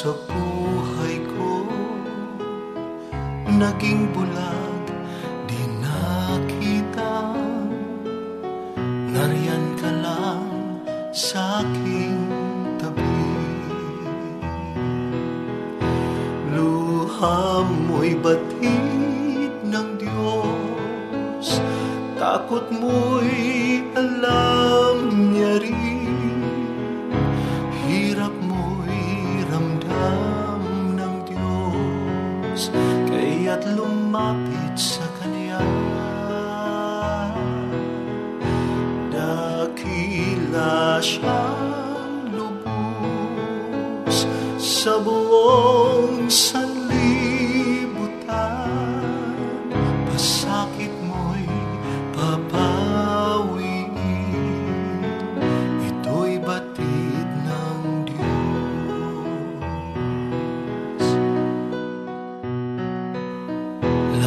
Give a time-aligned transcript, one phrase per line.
[0.00, 1.68] Sa buhay ko.
[3.52, 4.88] Naging bulag,
[5.44, 7.36] di nakita.
[9.12, 10.48] Nariyan ka lang
[11.12, 12.16] sa aking
[12.80, 13.28] tabi.
[16.48, 21.60] Luha mo'y batid ng Diyos.
[22.16, 24.49] Takot mo'y alam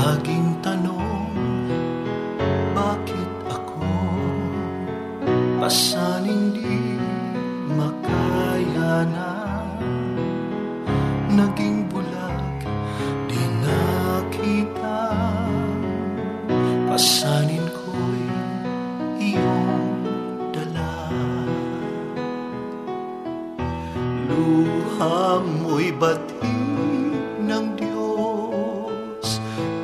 [0.03, 1.31] Laging tanong,
[2.75, 3.88] bakit ako?
[5.64, 7.00] Pasan hindi
[7.72, 9.31] makaya na
[11.31, 12.68] Naging bulag,
[13.31, 15.00] di nakita
[16.91, 18.28] Pasanin ko'y
[19.24, 19.88] iyong
[20.52, 21.16] dala
[24.28, 26.32] Luha mo'y batid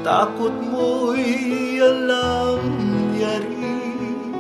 [0.10, 2.66] Takot mo'y alam
[3.14, 4.34] niya rin.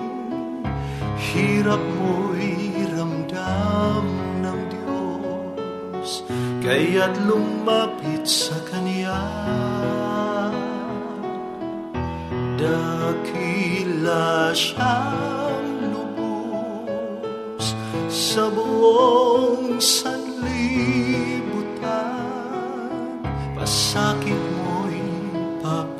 [1.21, 4.01] Hirap mo'y ramdam
[4.41, 6.25] ng Diyos
[6.65, 9.21] Kaya't lumapit sa Kanya
[12.57, 17.77] Dakila siyang lubos
[18.09, 20.33] Sa buong sanlibutan.
[23.53, 24.58] Pasakit mo'y
[25.69, 25.98] 啊。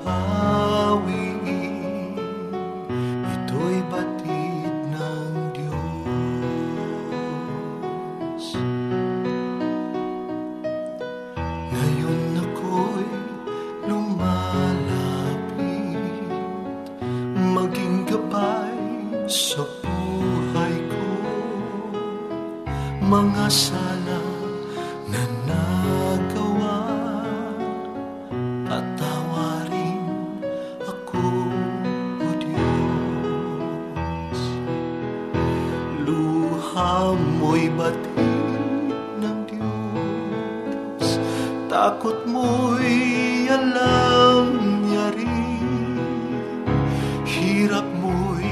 [47.30, 48.50] Hirap mo'y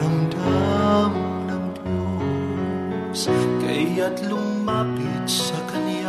[0.00, 1.12] ramdam
[1.44, 3.28] ng Diyos
[3.60, 6.08] Kaya't lumapit sa Kanya.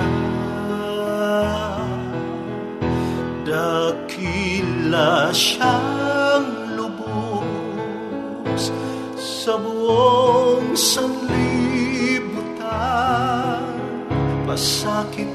[3.44, 8.72] Dakila siyang lubos
[9.20, 11.36] Sa buong sanlibutan.
[14.48, 15.35] Pasakit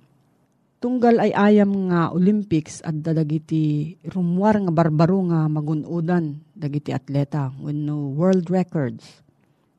[0.81, 8.17] Tunggal ay ayam nga Olympics at dadagiti rumwar nga barbaro nga magunudan dagiti atleta wenno
[8.17, 9.21] world records.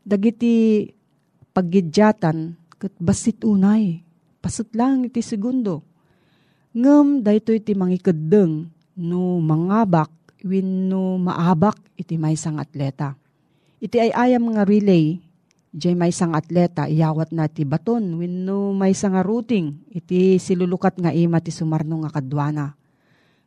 [0.07, 0.87] Dagiti
[1.51, 3.99] paggidyatan ket basit unay
[4.39, 5.83] pasut lang iti segundo.
[6.71, 8.71] Ngem daytoy iti mangikeddeng
[9.03, 10.15] no mangabak
[10.47, 13.19] wenno maabak iti maysang atleta.
[13.83, 15.19] Iti ay ayam nga relay
[15.73, 21.01] Diyay may sang atleta, iyawat na ti baton, wenno may sang nga routing, iti silulukat
[21.01, 22.77] nga ima ti sumarno nga kadwana.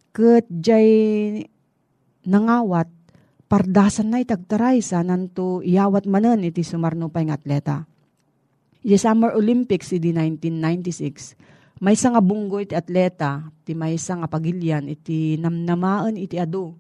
[0.10, 0.90] Kat diyay
[2.26, 2.90] nangawat,
[3.46, 7.86] pardasan na itagtaray sa nanto iyawat manen iti sumarno pay nga atleta.
[8.82, 15.38] Iti Summer Olympics iti 1996, may nga bunggo iti atleta, ti may nga pagilyan, iti
[15.38, 16.74] namnamaan iti ado,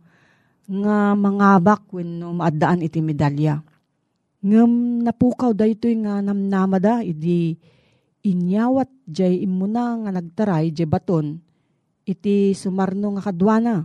[0.65, 3.61] nga mangabak wenno maadaan iti medalya
[4.45, 7.57] ngem napukaw daytoy nga namnamada idi
[8.21, 11.41] inyawat jay imuna nga nagtaray jay baton
[12.05, 13.75] iti sumarno nga kadwana.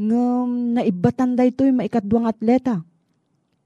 [0.00, 2.80] Ngem naibatan daytoy maikadwang atleta.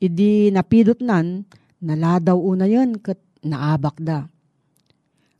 [0.00, 1.46] Idi napidot nan
[1.84, 4.26] naladaw una yon ket naabak da.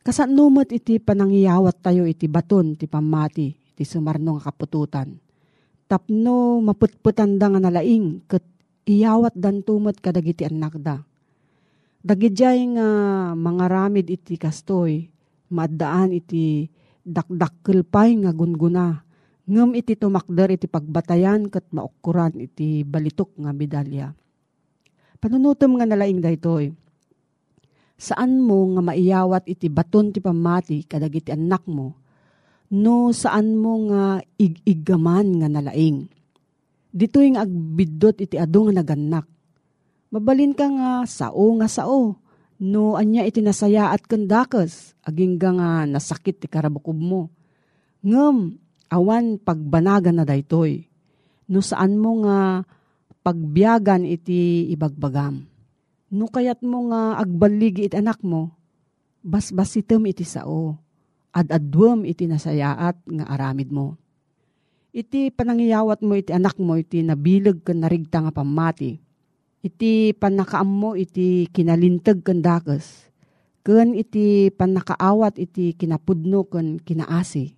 [0.05, 5.17] Kasanumot iti panangyawat tayo iti baton ti pamati iti sumarno nga kapututan.
[5.89, 8.45] Tapno maputputan da nga nalaing ket
[8.85, 11.01] iyawat dan tumot kadagiti anak da.
[12.05, 12.89] Dagidjay nga
[13.33, 15.09] mga ramid iti kastoy,
[15.49, 16.69] maadaan iti
[17.01, 19.01] dakdakkel pay nga gunguna.
[19.45, 24.09] Ngem iti tumakder iti pagbatayan kat maukuran iti balitok nga medalya.
[25.21, 26.73] Panunutom nga nalaing daytoy.
[27.97, 31.97] Saan mo nga maiyawat iti baton ti pamati kadagiti anak mo,
[32.75, 36.09] no saan mo nga ig-igaman nga nalaing
[36.95, 39.27] dito yung agbidot iti ado nga naganak.
[40.15, 42.23] Mabalin ka nga sao nga sao.
[42.55, 47.35] No anya iti nasaya at kandakas, aging nga nasakit ti karabukob mo.
[48.07, 48.63] Ngem,
[48.95, 50.87] awan pagbanagan na daytoy.
[51.51, 52.63] No saan mo nga
[53.27, 55.51] pagbiyagan iti ibagbagam.
[56.15, 58.55] No kayat mo nga agbaligi iti anak mo,
[59.27, 60.79] basbasitem iti sao.
[61.35, 63.99] Ad-adwem iti nasayaat nga aramid mo
[64.95, 69.03] iti panangyawat mo iti anak mo iti nabilag ken narigta nga pamati.
[69.65, 73.11] Iti panakaam mo iti kinalintag ken dakes.
[73.67, 77.51] Ken iti panakaawat iti kinapudno ken kinaasi.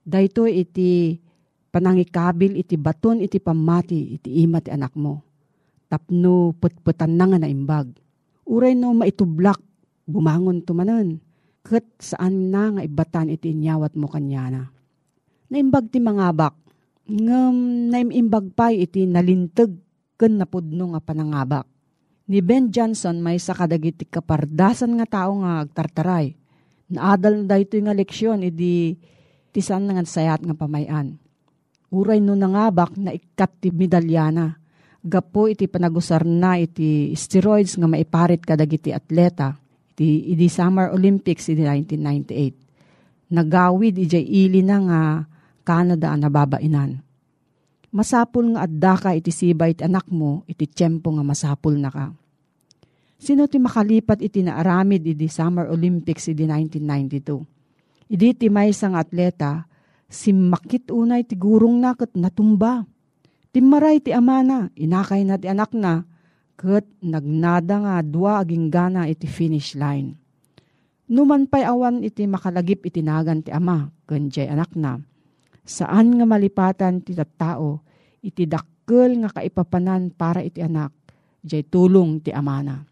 [0.00, 1.20] Dayto iti
[1.68, 5.20] panangikabil iti baton iti pamati iti ima ti anak mo.
[5.92, 7.92] Tapno putputan na nga naimbag.
[8.48, 9.60] Uray no maitublak
[10.08, 11.20] bumangon tumanan.
[11.60, 14.72] Kat saan na nga ibatan iti inyawat mo kanyana.
[15.50, 16.54] Naimbag ti mga bak,
[17.10, 19.74] ngam naimimbag pa iti nalintag
[20.14, 21.66] ken napudno nga panangabak.
[22.30, 26.38] Ni Ben Johnson may sa kadagiti kapardasan nga tao nga agtartaray.
[26.94, 28.94] Naadal na dahito nga leksyon, idi
[29.50, 31.18] tisan nga sayat nga pamayan.
[31.90, 34.62] Uray no nangabak na ikat ti medalyana.
[35.02, 39.58] Gapo iti panagusar na iti steroids nga maiparit kadagiti atleta.
[39.96, 43.34] Iti, iti Summer Olympics iti 1998.
[43.34, 45.00] Nagawid ijay ili na nga
[45.62, 47.00] Canada nababainan.
[47.90, 52.14] Masapul nga adda ka iti sibay iti anak mo, iti tiyempo nga masapul na ka.
[53.18, 58.14] Sino ti makalipat iti naaramid iti Summer Olympics iti 1992?
[58.14, 59.66] Idi ti may sang atleta,
[60.06, 62.86] si makit unay ti gurong na kat natumba.
[63.50, 66.06] Timaray ti amana, inakay na ti anak na,
[66.54, 70.14] kat nagnada nga dua aging gana iti finish line.
[71.10, 75.02] Numan pa'y awan iti makalagip itinagan ti ama, kanjay anak na
[75.70, 77.86] saan nga malipatan ti tao,
[78.18, 80.90] iti dakkel nga kaipapanan para iti anak,
[81.46, 82.82] jay tulong ti amana.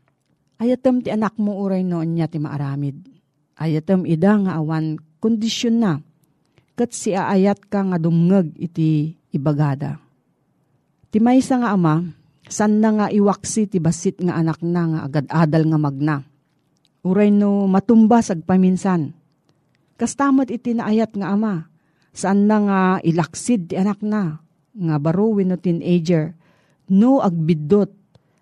[0.63, 2.95] Ayatem ti anak mo uray noon niya ti maaramid.
[3.59, 5.93] Ayatem ida nga awan kondisyon na.
[6.79, 9.99] Kat si aayat ka nga dumngeg iti ibagada.
[11.11, 12.07] Ti maysa nga ama,
[12.47, 16.17] san na nga iwaksi ti basit nga anak na nga agad-adal nga magna.
[17.07, 19.15] Uray no matumbas agpaminsan.
[19.95, 21.68] Kastamot iti naayat nga ama,
[22.19, 24.43] saan na nga ilaksid ti anak na,
[24.75, 26.35] nga baro no teenager,
[26.91, 27.95] no agbidot,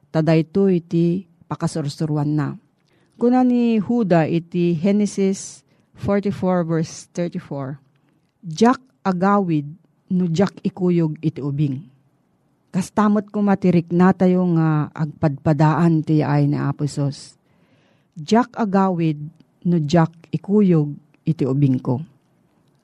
[0.08, 2.56] taday to iti pakasursuruan na.
[3.20, 5.60] Kuna ni Huda iti Genesis
[6.00, 7.76] 44 verse 34,
[8.48, 9.68] Jack agawid
[10.08, 11.84] no Jack ikuyog iti ubing.
[12.72, 17.36] Kastamot ko matirik na tayo nga agpadpadaan ti ay na aposos.
[18.16, 19.20] Jack agawid
[19.68, 20.96] no Jack ikuyog
[21.28, 22.15] iti ubing ko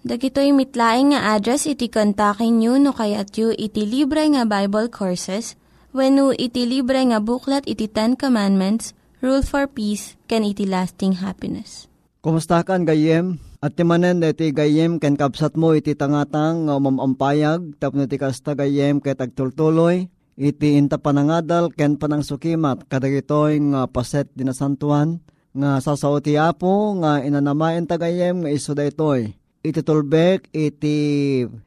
[0.00, 5.60] Dagitoy mitlaing nga address iti kontakin nyo no kayat yu iti libre nga Bible Courses
[5.92, 11.20] when no iti libre nga buklat iti Ten Commandments, Rule for Peace, can iti lasting
[11.20, 11.84] happiness.
[12.24, 13.36] Kumusta kan gayem?
[13.60, 19.04] At timanen iti gayem ken kapsat mo iti tangatang nga umampayag tapno iti kasta gayem
[19.04, 20.08] ket agtultuloy
[20.40, 25.20] iti inta panangadal ken panangsukimat kadagitoy nga paset dinasantuan
[25.52, 30.96] nga sasaw ti apo nga inanamaen tagayem nga iso daytoy iti tulbek iti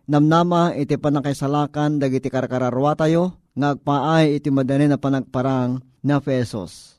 [0.10, 6.98] namnama iti panakaisalakan dagiti karkararwa tayo ngagpaay iti madani na panagparang na pesos.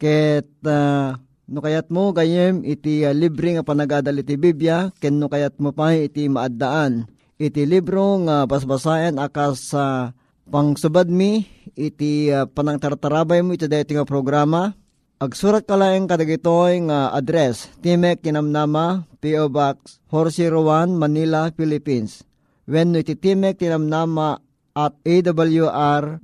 [0.00, 1.12] Ket uh,
[1.44, 5.76] no kayat mo gayem iti uh, libre nga panagadal iti Biblia ken no kayat mo
[5.76, 7.04] pa iti maaddaan
[7.36, 10.12] iti libro nga basbasayan akas sa uh,
[10.50, 11.44] pangsubad mi
[11.76, 14.72] iti uh, panangtartarabay mo iti dayto nga programa
[15.20, 19.52] Agsurat ka lang kadagitoy nga address, Timek Tinamnama, P.O.
[19.52, 22.24] Box 401, Manila, Philippines.
[22.64, 24.40] When iti Timek Tinamnama
[24.72, 26.16] at awr.org.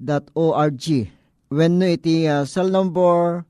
[1.53, 3.45] When iti uh, cell number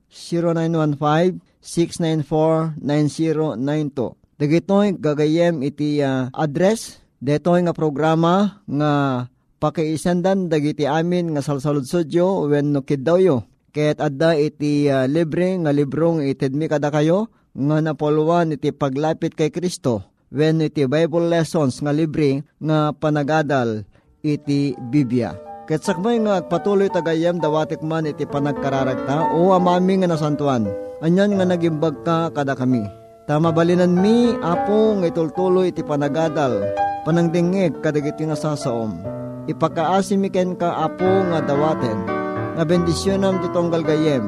[1.63, 4.43] 0915-694-9092.
[4.43, 9.23] Dagitoy gagayem iti uh, address, detoy nga programa nga
[9.63, 13.47] pakiisandan dagiti amin nga salsalud sudyo when no kidawyo
[13.77, 19.53] Ket adda iti uh, libre nga librong itidmi kada kayo nga napolwan iti paglapit kay
[19.53, 20.01] Kristo
[20.33, 23.85] when iti Bible lessons nga libre nga panagadal
[24.25, 25.37] iti Biblia.
[25.69, 30.65] Ket sakmay nga patuloy tagayam dawatik man iti panagkararagta o amami nga nasantuan.
[31.05, 32.81] Anyan nga nagimbag ka kada kami.
[33.29, 36.65] Tamabalinan mi apo nga itultuloy iti panagadal
[37.05, 38.97] panangdingig kadagiti nga sasaom.
[39.45, 42.16] Ipakaasimiken ka apo nga dawaten
[42.57, 44.25] nga bendisyonam ti tonggal gayem,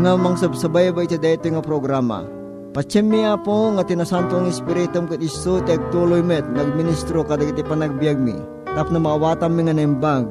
[0.00, 2.24] nga mangsabsabay ba iti dayto nga programa.
[2.72, 8.36] Patsemi po nga tinasantong espiritum kat iso ti agtuloy met nagministro kadag iti panagbiag mi.
[8.72, 10.24] Tap na maawatam mi nga naimbag,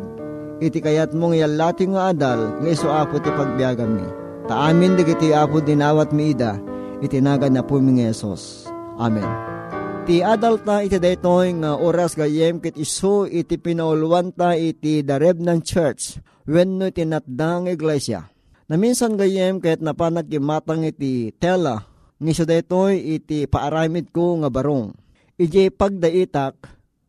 [0.58, 4.08] iti kayat mong yalati nga adal nga iso apo ti pagbiagam mi.
[4.50, 6.58] Taamin dagiti apo dinawat miida,
[7.06, 8.66] itinagan na po mi Yesus.
[8.98, 9.30] Amen.
[10.10, 15.22] Ti adult na iti daytoy nga oras gayem kit iso iti pinauluan ta iti the
[15.22, 16.18] Remnant Church
[16.48, 18.32] wenno tinatdang iglesia.
[18.72, 21.88] Naminsan gayem kahit napanak matang iti tela
[22.24, 24.96] iso daytoy iti paaramid ko nga barong.
[25.38, 26.58] Ije pagdaitak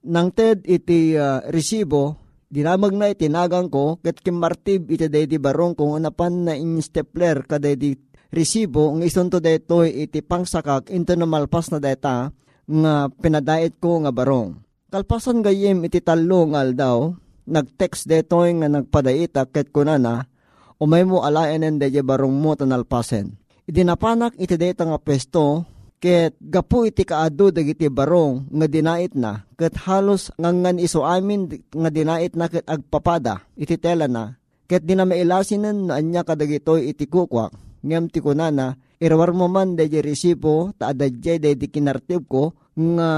[0.04, 2.20] nang ted iti uh, resibo
[2.52, 7.42] dinamag na itinagang ko ket kimartib iti day di barong kung anapan na in stepler
[7.48, 7.96] kaday di
[8.28, 12.28] resibo ng isunto daytoy iti pangsakak into na malpas na data
[12.68, 14.60] nga pinadait ko nga barong.
[14.88, 17.12] Kalpasan gayem iti talo nga aldaw,
[17.48, 20.28] nag-text detoy nga nagpadaita ket kunana,
[20.76, 23.34] umay mo alayanen deje barong mo tanalpasen.
[23.68, 25.64] Idinapanak iti deta nga pesto,
[25.98, 31.90] ket gapu iti kaado dagiti barong nga dinait na, ket halos ngangan iso amin nga
[31.90, 34.38] dinait na ket agpapada, iti tela na,
[34.70, 37.52] ket di na mailasinan na anya kadagitoy iti kukwak,
[37.82, 43.10] ngem ti kunana, irawar mo man deje resibo, ta adadjay deje kinartib ko, nga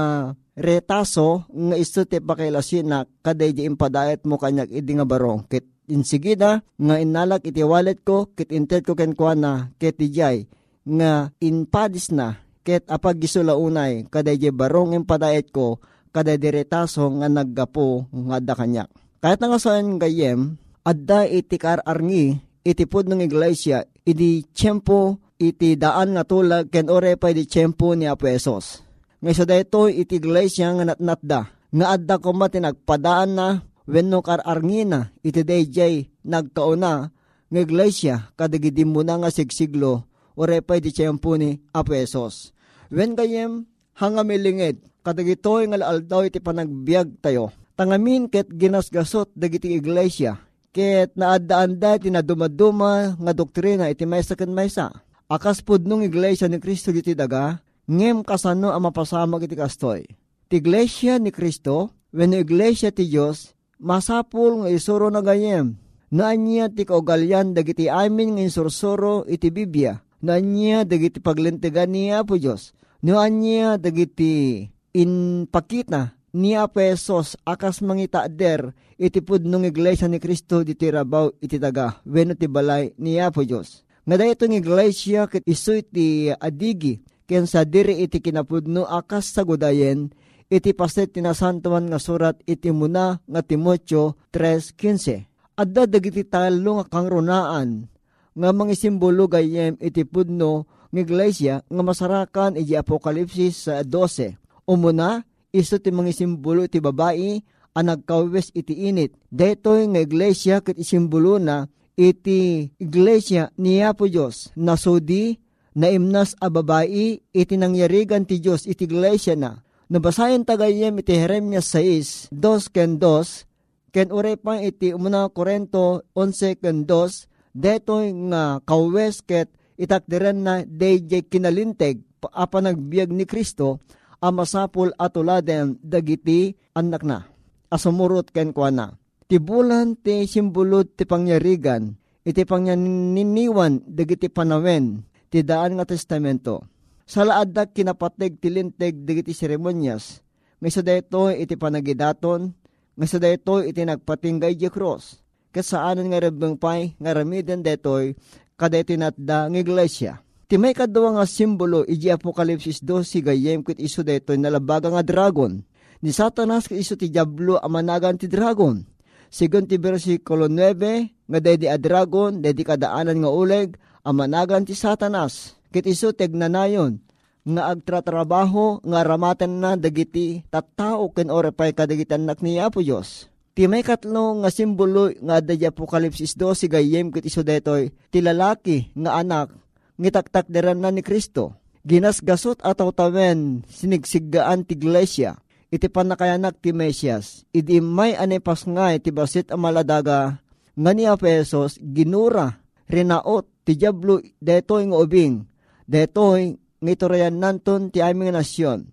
[0.55, 5.47] retaso nga iso ti pakailasin na kaday di impadayat mo kanyak idi nga barong.
[5.47, 10.47] Kit insigida nga inalak iti wallet ko, kit intet ko ken na kit ijay
[10.81, 15.79] nga inpadis na ket apag gisula unay kaday di barong impadayat ko
[16.11, 18.89] kaday di retaso nga naggapo nga da kanyak.
[19.21, 26.13] Kahit nga saan gayem, adda iti kararngi iti pud ng iglesia, iti tiyempo iti daan
[26.17, 28.90] nga tulag ken ore pa iti tiyempo ni Apesos nga
[29.29, 31.41] sa dayto iti iglesia nga natnatda.
[31.71, 33.47] Nga adda ko mati nagpadaan na
[33.85, 37.13] wenno kararngina iti dayjay nagkauna
[37.47, 42.49] nga iglesia kadagidi mo na nga sigsiglo o repay di tiyempo ni Apesos.
[42.89, 43.69] Wen kayem
[44.01, 47.53] hangamilingid kadagitoy nga aldaw iti panagbiag tayo.
[47.77, 50.41] Tangamin ket ginasgasot dagiti iglesia
[50.73, 54.91] ket naadaan da iti nadumaduma nga doktrina iti maysa ken maysa.
[55.31, 60.07] Akas pud nung iglesia ni Kristo iti daga ngem kasano ang mapasamag iti kastoy.
[60.47, 65.75] Ti iglesia ni Kristo, when iglesia ti Diyos, masapul nga isuro na gayem.
[66.11, 69.99] Naanya ti kaugalyan dagiti amin nga insursuro iti Biblia.
[70.23, 72.71] Naanya dagiti paglintigan niya po Diyos.
[73.03, 81.59] Naanya dagiti inpakita ni Apesos akas mangitaader iti pudnong iglesia ni Kristo diti rabaw iti
[81.59, 83.83] taga wenno ti balay niya po Diyos.
[84.03, 86.99] Nga da itong iglesia ket isu iti adigi
[87.31, 90.11] ken sa diri iti kinapudno akas sa gudayen,
[90.51, 95.55] iti paset tinasantuan nga surat iti muna nga Timotyo 3.15.
[95.55, 97.87] Adda dagiti talo nga kangrunaan,
[98.35, 104.35] nga mga simbolo gayem iti pudno ng iglesia nga masarakan iti Apokalipsis sa 12.
[104.67, 105.23] Umuna,
[105.55, 107.39] iso ti mga simbolo iti babae,
[107.71, 109.15] ang nagkawes iti init.
[109.31, 115.39] Detoy nga iglesia ket isimbolo na iti iglesia niya po Diyos na sudi
[115.75, 119.63] na imnas a babae iti nangyarigan ti Diyos iti iglesia na.
[119.91, 126.63] Nabasayan tagayem iti Jeremias 6, 2 ken 2, ken ure pa iti umuna Korento 11
[126.63, 131.99] ken 2, detoy nga kawes ket itakdiren na DJ kinalinteg
[132.31, 133.83] apa nagbiag ni Kristo
[134.21, 137.27] a masapul atuladen dagiti anak na.
[137.71, 138.95] Asumurot ken kuana.
[139.27, 141.95] Tibulan ti simbulod ti pangyarigan,
[142.27, 146.67] iti pangyaniwan dagiti panawen, ti daan nga testamento.
[147.07, 150.19] Sa laaddak kinapateg tilinteg digiti seremonyas,
[150.59, 152.51] may sa dayto iti panagidaton,
[152.99, 155.23] may sa dayto iti nagpatinggay di cross.
[155.51, 158.15] Kasaanan nga rebeng pay, nga ramiden detoy,
[158.55, 160.23] kada iti natda ng iglesia.
[160.47, 165.63] Ti may kadwa nga simbolo iji Apokalipsis 12 gayem kit iso detoy nalabaga nga dragon.
[166.03, 168.83] Ni Satanas kit iso ti Diablo amanagan ti dragon.
[169.31, 175.55] Sigun ti versikulo 9, nga dedi a dragon, dedi kadaanan nga uleg, amanagan ti satanas.
[175.71, 176.99] Kit iso tegnanayon,
[177.47, 183.31] nga agtratrabaho nga ramatan na dagiti tattao ken orepay kadagiti anak ni Apo Dios.
[183.57, 188.21] Ti may katlo nga simbolo nga adda di Apokalipsis 12 gayem kit iso detoy ti
[188.21, 189.51] lalaki nga anak
[189.97, 191.57] ngitaktak deran na ni Kristo.
[191.81, 195.40] Ginasgasot ataw tawen sinigsiggaan ti iglesia
[195.71, 197.47] iti panakayanak ti Mesias.
[197.55, 200.43] Idi may anepas nga ti basit amaladaga
[200.75, 202.59] nga ni Apesos ginura
[202.91, 205.47] rinaot ti Diablo detoy nga ubing.
[205.87, 208.91] Detoy nga iturayan nanton ti aming nasyon.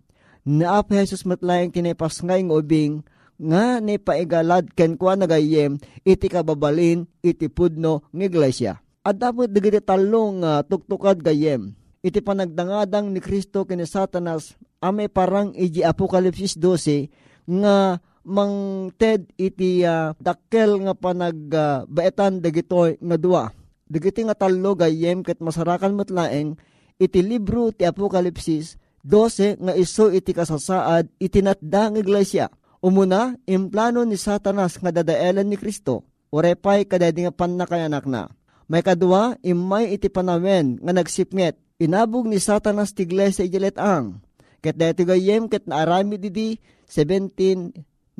[0.48, 3.04] Na apa Jesus matlayang tinipas nga nga ubing
[3.38, 8.82] nga ni paigalad ken kwa nagayem iti kababalin iti pudno ng iglesia.
[9.06, 11.74] At dapat digiti talong uh, tuktukad gayem.
[12.08, 17.12] Iti panagdangadang ni Kristo kini Satanas ame parang iji Apokalipsis 12
[17.60, 23.44] nga mang ted iti uh, dakkel nga panagbaetan uh, dagitoy nga dua
[23.88, 26.56] Dagiti nga talo gayem ket masarakan metlaeng
[26.96, 32.52] iti libro ti Apokalipsis 12 nga iso iti kasasaad itinatda ng iglesia.
[32.84, 36.04] Umuna, implano ni Satanas nga dadaelan ni Kristo.
[36.28, 38.28] Urepay kadadi nga panakayanak na.
[38.68, 41.56] May kadua, imay iti panawen nga nagsipnget.
[41.78, 44.18] Inabog ni Satanas ti iglesia ijalet ang.
[44.58, 46.58] Ket dati gayem ket naarami didi
[46.90, 48.18] 1798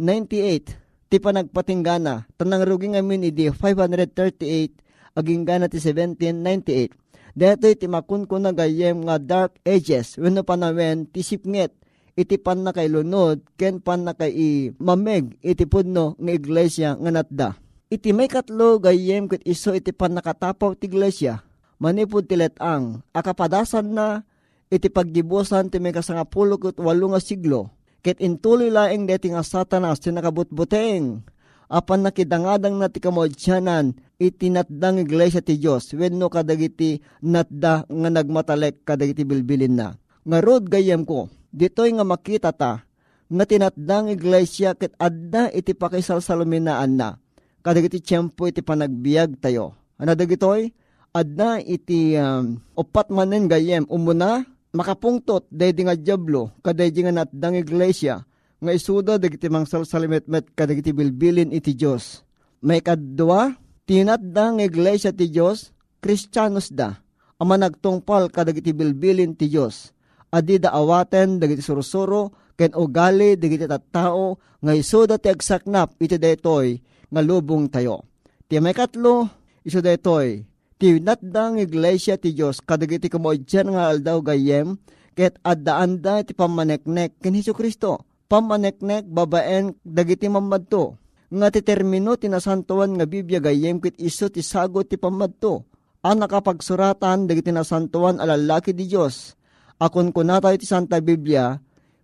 [1.11, 2.31] ti panagpatinggana.
[2.39, 6.95] Tanang ruging amin idi 538 aging gana ti 1798
[7.39, 11.71] Deto'y timakun ko na gayem nga dark ages, wenno panawen tisipnget,
[12.19, 17.11] iti pan na kay lunod, ken pan na kay mameg, iti pudno nga iglesia nga
[17.15, 17.49] natda.
[17.95, 21.47] Iti may katlo gayem ket iso iti pan nakatapaw ti iglesia,
[21.79, 24.23] manipod ti letang, akapadasan na,
[24.69, 27.73] iti pagdibusan ti may kasangapulo ket walo nga siglo,
[28.05, 31.23] ket intuloy laeng deti nga satanas ti nakabutbuteng,
[31.71, 38.83] apan nakidangadang na ti kamodyanan iti natdang iglesia ti Diyos wenno kadagiti natda nga nagmatalek
[38.83, 39.89] kadagiti bilbilin na.
[40.29, 42.85] Nga rod gayem ko, ditoy nga makita ta
[43.29, 47.21] nga tinatdang iglesia ket adda iti pakisalsaluminaan na
[47.61, 49.77] kadagiti tiyempo iti panagbiag tayo.
[50.01, 50.73] Ano dagitoy?
[51.19, 58.23] Adda iti um, upat manen gayem umuna makapungtot daydi nga diablo kadaydi nga natdang iglesia
[58.59, 62.27] nga isuda dagiti mangsal salimetmet kadagiti bilbilin iti Dios.
[62.59, 63.55] May kadwa,
[63.87, 65.71] tinatda nga iglesia ti Dios,
[66.03, 66.99] Kristiyanos da,
[67.39, 69.95] ama nagtungpal kadagiti bilbilin ti Dios.
[70.35, 76.83] Adi da awaten dagiti sursuro, ken ugali dagiti tattao, nga isuda ti agsaknap iti daytoy
[77.09, 78.03] nga lubong tayo.
[78.51, 79.31] Ti may katlo,
[79.63, 80.43] iso daytoy,
[80.79, 84.79] ti natda nga iglesia ti Dios kadagiti kamoidyan nga aldaw gayem,
[85.19, 91.01] ket addaan da ti pamaneknek ken Hesus Kristo pamaneknek babaen dagiti mamadto.
[91.29, 95.67] Nga ti termino tinasantuan nga Biblia gayem kit iso ti sagot ti pamadto.
[96.07, 99.35] Ang nakapagsuratan dagiti nasantuan alalaki di Diyos.
[99.83, 101.59] Akon kunatay ti Santa Biblia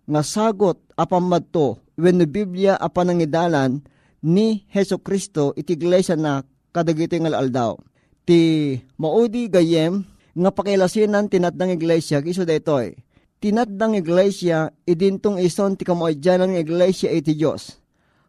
[0.05, 3.81] nga sagot apamadto when the Biblia apanangidalan
[4.25, 6.43] ni Heso Kristo iti iglesia na
[6.75, 7.79] kadagiti nga aldaw.
[8.25, 10.01] Ti maudi gayem
[10.33, 12.97] nga pakilasinan tinatdang iglesia iso daytoy
[13.45, 17.77] tinatdang iglesia idintong ison ti kamoadyan ng iglesia iti Diyos.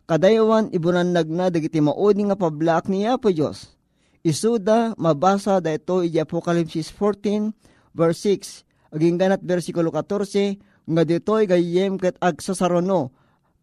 [0.05, 3.75] Kadayawan ibunanag na dagiti maudi nga pablak niya po Diyos.
[4.21, 7.57] Isuda mabasa da ito iti Apocalypse 14
[7.97, 8.21] verse
[8.93, 13.11] 6 aging ganat versikulo 14 nga ditoy gayem ket agsasarono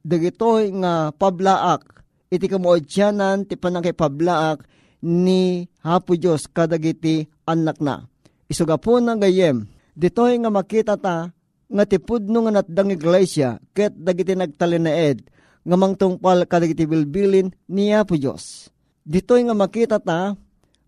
[0.03, 4.65] dagitoy nga pablaak iti kamoadyanan ti panakipablaak
[5.03, 8.07] ni Hapo Diyos kadagiti anak na.
[8.47, 11.29] Isuga po ng gayem Ditoy nga makita ta
[11.69, 15.29] nga tipudno nga natdang iglesia ket dagiti nagtalinaed
[15.63, 18.73] nga mangtungpal kadagiti bilbilin niya po Diyos.
[19.05, 20.33] Ditoy nga makita ta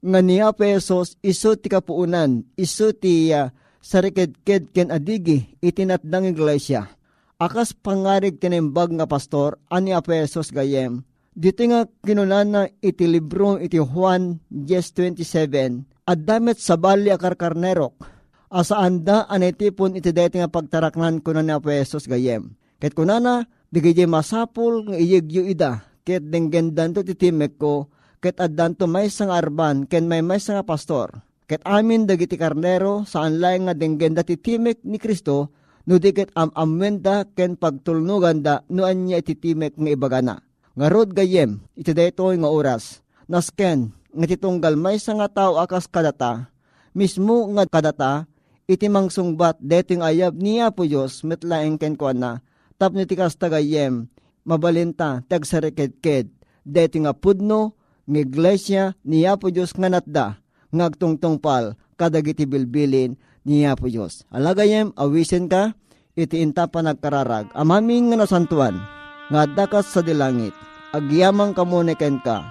[0.02, 3.50] nga niya pesos iso ti kapuunan, iso ti uh,
[3.82, 6.90] sariked-ked ken adigi itinatdang iglesia.
[7.38, 11.06] Akas pangarig tinimbag nga pastor ani pesos gayem.
[11.36, 18.16] Dito nga kinunan na iti libro iti Juan 10.27 at damit sa bali akarkarnerok
[18.56, 22.56] asaan da anetipon iti deti nga pagtaraknan ko na ni Apesos gayem.
[22.80, 27.92] Ket kunana, digay masapul nga iyegyo ida, ket denggen danto titimek ko,
[28.24, 31.12] ket addanto may sang arban, ken may may sang pastor.
[31.52, 35.52] Ket amin dagiti karnero, saan laeng nga denggen dati timek ni Kristo,
[35.84, 40.36] no di ket am amwenda ken pagtulnugan da no anya ititimek nga ibagana.
[40.76, 43.00] Nga rod gayem, iti daytoy nga oras,
[43.32, 46.52] nasken, nga titunggal may nga tao akas kadata,
[46.92, 48.28] mismo nga kadata,
[48.68, 52.44] iti mangsungbat deting ayab niya po Diyos metlaeng ken ko na.
[52.76, 54.12] Tapno ti kas tagayem
[54.44, 56.28] mabalinta tagsariked-ked
[56.68, 60.28] deti nga pudno ng iglesia niya po Diyos nga natda.
[60.76, 63.16] Ngagtungtungpal kadagiti bilbilin
[63.48, 64.28] niya po Diyos.
[64.28, 65.72] Alagayem awisen ka
[66.20, 67.48] iti inta pa nagkararag.
[67.56, 70.54] Amaming nga nasantuan nga dakas sa dilangit
[70.96, 72.46] agyamang kamuniken ka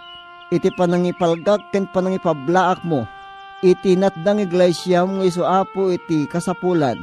[0.54, 3.08] iti panangipalgak ken panangipablaak mo
[3.64, 7.00] iti natdang iglesia mga iso apo iti kasapulan.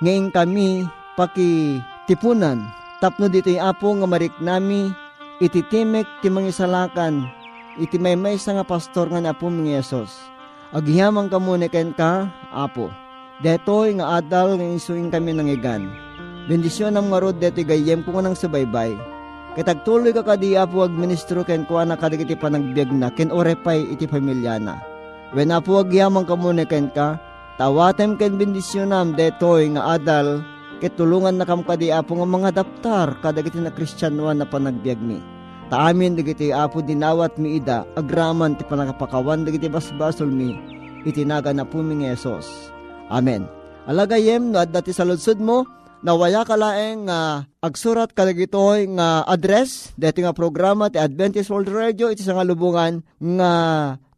[0.00, 1.76] Ngayon kami paki
[2.08, 2.64] tipunan.
[3.04, 4.88] Tapno dito apo nga marik nami
[5.44, 7.28] iti timek ti mangisalakan
[7.76, 10.16] iti may may nga pastor nga na po mga Yesus.
[10.70, 12.88] Aghiyamang kamuna ken ka, apo.
[13.42, 15.90] Detoy nga adal nga isuing kami ng igan.
[16.48, 18.96] Bendisyon ang marod deti gayem ko nang subaybay.
[19.58, 24.06] Kitagtuloy ka kadi apo ag ministro ken kuha na kadagiti panagbiag na ken orepay iti
[24.06, 24.78] pamilya na
[25.30, 27.18] When apuag yamang kamuniken ka,
[27.54, 30.42] tawatem ken bendisyonam detoy nga adal,
[30.82, 35.22] ket tulungan na kam kadi apo nga mga daptar kadagiti na kristyanuan na panagbiag mi.
[35.70, 40.58] Taamin dagiti apo dinawat mi ida agraman ti panakapakawan dagiti basbasol mi
[41.06, 42.74] itinaga na puming Yesus.
[43.06, 43.46] Amen.
[43.86, 45.62] Alagayem no adda ti saludsud mo
[46.00, 51.52] nawaya ka laeng nga uh, agsurat ka dagitoy nga address deti nga programa ti Adventist
[51.52, 53.52] World Radio iti nga lubungan nga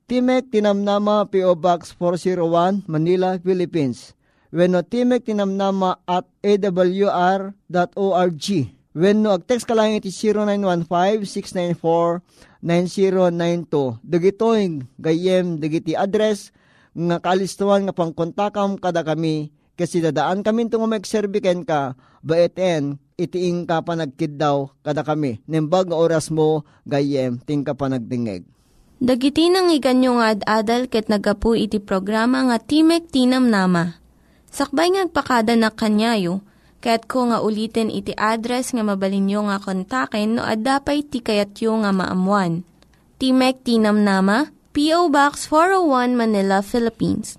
[0.07, 4.13] Timek Tinamnama PO Box 401 Manila, Philippines.
[4.53, 7.53] Wenno Timek Tinamnama at awr.org
[8.93, 10.13] When no, ag-text ka lang iti
[12.61, 14.05] 0915-694-9092.
[14.05, 16.53] Dagitoy gayem, dagiti address,
[16.93, 23.81] nga kalistuhan nga pangkontakam kada kami, kasi dadaan kami itong umegserbiken ka, baeten, itiing ka
[23.81, 25.41] pa nagkiddaw kada kami.
[25.49, 28.45] Nembag nga oras mo, gayem, ting ka pa nagdingeg.
[29.03, 33.99] Dagiti nang iganyo nga ad-adal ket nagapu iti programa nga Timek Tinam Nama.
[34.53, 36.47] Sakbay ngagpakada na kanyayo,
[36.83, 42.67] Kaya't ko nga ulitin iti address nga mabalinyo nga kontaken no ad-dapay tikayatyo nga maamuan.
[43.23, 45.07] Timek Tinam Nama, P.O.
[45.15, 47.39] Box 401 Manila, Philippines.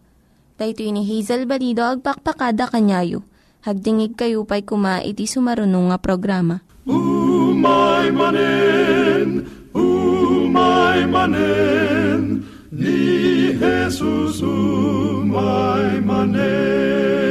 [0.61, 3.25] Dahito ni Hazel Balido, agpakpakada kanyayo.
[3.65, 6.61] Hagdingig kayo pa'y kuma iti sumarunong nga programa.
[6.85, 17.30] Umay manen, umay manen, ni Jesus umay manen.